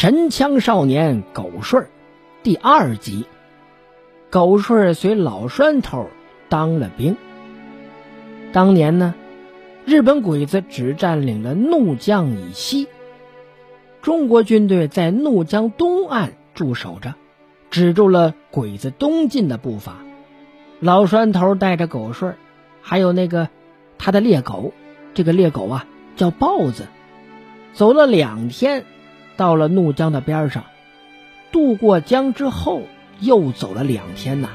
[0.00, 1.88] 神枪少年狗顺
[2.44, 3.26] 第二集。
[4.30, 6.06] 狗顺随老栓头
[6.48, 7.16] 当了兵。
[8.52, 9.16] 当年呢，
[9.84, 12.86] 日本鬼子只占领了怒江以西，
[14.00, 17.14] 中国军队在怒江东岸驻守着，
[17.68, 19.96] 止住了鬼子东进的步伐。
[20.78, 22.36] 老栓头带着狗顺
[22.82, 23.48] 还有那个
[23.98, 24.72] 他的猎狗，
[25.14, 26.86] 这个猎狗啊叫豹子，
[27.72, 28.84] 走了两天。
[29.38, 30.64] 到了怒江的边上，
[31.52, 32.82] 渡过江之后，
[33.20, 34.48] 又走了两天呐，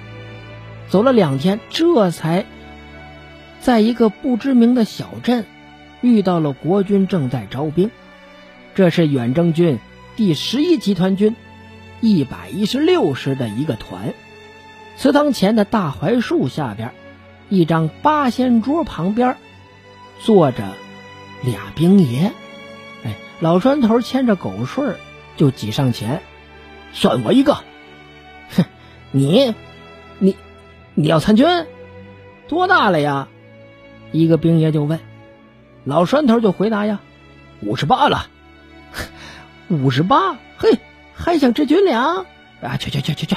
[0.90, 2.46] 走了两天，这才
[3.62, 5.46] 在一个不知名的小镇
[6.02, 7.90] 遇到了国军正在招兵。
[8.76, 9.80] 这是远征军
[10.18, 11.34] 第十一集团军
[12.02, 14.14] 一百一十六师的一个团。
[14.98, 16.92] 祠堂前的大槐树下边，
[17.48, 19.38] 一张八仙桌旁边
[20.20, 20.74] 坐着
[21.42, 22.34] 俩兵爷。
[23.44, 24.96] 老栓头牵着狗顺
[25.36, 26.22] 就挤上前，
[26.94, 27.56] 算我一个。
[28.56, 28.64] 哼，
[29.12, 29.54] 你，
[30.18, 30.38] 你，
[30.94, 31.46] 你要参军？
[32.48, 33.28] 多大了呀？
[34.14, 34.98] 一个兵爷就问。
[35.84, 37.02] 老栓头就回答呀
[37.60, 38.28] ：“五十八了。”
[39.68, 40.80] 五十八，嘿，
[41.14, 42.26] 还想吃军粮？
[42.62, 43.36] 啊，去去去去去，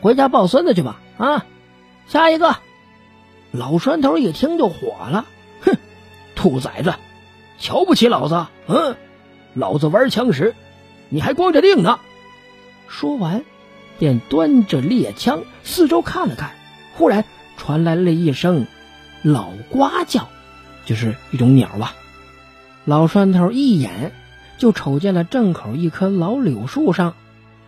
[0.00, 1.00] 回家抱孙子去吧！
[1.18, 1.44] 啊，
[2.06, 2.54] 下一个。
[3.50, 5.26] 老栓头一听就火了，
[5.62, 5.76] 哼，
[6.36, 6.94] 兔崽子，
[7.58, 8.46] 瞧不起老子？
[8.68, 8.96] 嗯。
[9.54, 10.54] 老子玩枪时，
[11.08, 12.00] 你还光着腚呢！
[12.88, 13.44] 说完，
[13.98, 16.52] 便端着猎枪四周看了看。
[16.94, 17.24] 忽然
[17.56, 18.66] 传来了一声
[19.22, 20.28] 老呱叫，
[20.84, 21.94] 就是一种鸟吧。
[22.84, 24.12] 老栓头一眼
[24.58, 27.14] 就瞅见了正口一棵老柳树上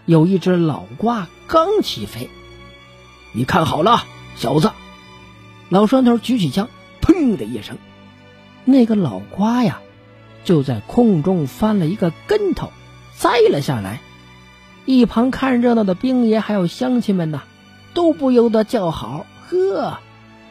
[0.04, 2.28] 有一只老瓜刚起飞。
[3.32, 4.04] 你看好了，
[4.36, 4.70] 小子！
[5.68, 6.68] 老栓头举起枪，
[7.00, 7.76] 砰的一声，
[8.64, 9.80] 那个老瓜呀！
[10.47, 12.70] 就在空中翻了一个跟头，
[13.16, 14.00] 栽了下来。
[14.84, 17.41] 一旁看热闹的兵爷还有乡亲们呐，
[17.94, 19.98] 都不由得叫好：“呵，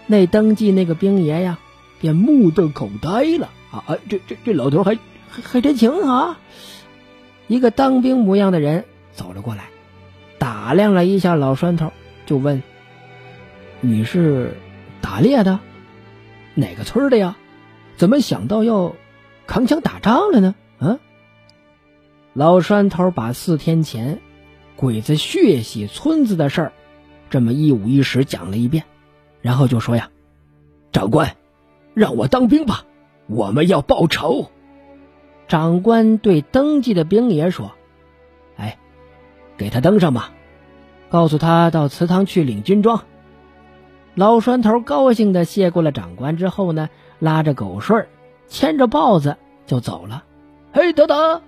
[0.06, 1.60] 那登记那个兵爷呀，
[2.02, 3.86] 便目瞪口呆了啊！
[3.88, 5.00] 哎，这这这老头还
[5.30, 6.40] 还还真行啊！”
[7.48, 8.84] 一个当兵模样的人
[9.14, 9.70] 走了过来，
[10.38, 11.94] 打量了一下老栓头，
[12.26, 12.62] 就问
[13.80, 14.58] ：“你是
[15.00, 15.62] 打猎的？
[16.54, 17.38] 哪个村的呀？
[17.96, 18.94] 怎么想到要？”
[19.48, 20.56] 扛枪打仗了呢？
[20.80, 21.00] 啊！
[22.34, 24.20] 老栓头把四天前
[24.76, 26.74] 鬼子血洗村子的事儿，
[27.30, 28.84] 这么一五一十讲了一遍，
[29.42, 30.10] 然后就说呀
[30.92, 31.38] ：“长官，
[31.94, 32.86] 让我当兵吧，
[33.28, 34.52] 我们要报仇。”
[35.48, 37.72] 长官对登记的兵爷说
[38.58, 38.80] ：“哎，
[39.58, 40.32] 给他登上吧，
[41.08, 43.06] 告诉他到祠堂去领军装。”
[44.16, 46.90] 老栓头高兴的谢过了长官之后呢，
[47.20, 48.08] 拉着狗顺儿。
[48.48, 50.24] 牵着豹子就走了。
[50.72, 51.42] 嘿，等等！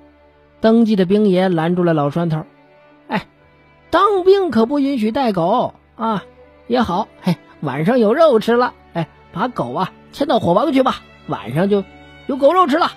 [0.59, 2.45] 登记的兵爷拦住了老栓头。
[3.07, 3.27] 哎，
[3.89, 6.23] 当兵可不允许带狗啊！
[6.67, 8.73] 也好，嘿，晚上有肉吃了。
[8.93, 11.83] 哎，把狗啊牵到火房去吧，晚上就
[12.25, 12.91] 有狗肉吃了。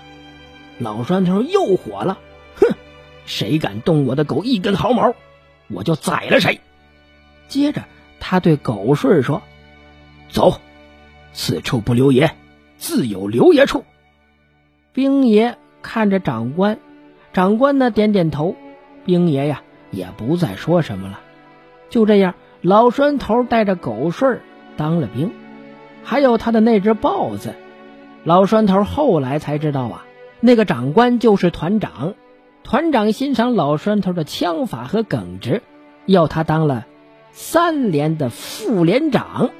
[0.79, 2.17] 老栓头又火了，
[2.55, 2.73] 哼！
[3.25, 5.13] 谁敢动我的狗一根毫毛，
[5.69, 6.59] 我就宰了谁。
[7.47, 7.83] 接着，
[8.19, 9.43] 他对狗顺说
[10.29, 10.59] ：“走，
[11.31, 12.35] 此处不留爷，
[12.77, 13.85] 自有留爷处。”
[14.93, 16.79] 兵爷看着长官，
[17.31, 18.55] 长官呢点点头，
[19.05, 21.21] 兵爷呀也不再说什么了。
[21.89, 24.41] 就这样，老栓头带着狗顺
[24.75, 25.31] 当了兵，
[26.03, 27.55] 还有他的那只豹子。
[28.25, 30.05] 老栓头后来才知道啊，
[30.41, 32.13] 那个长官就是团长。
[32.63, 35.63] 团长欣赏老栓头的枪法和耿直，
[36.05, 36.85] 要他当了
[37.31, 39.51] 三连的副连长。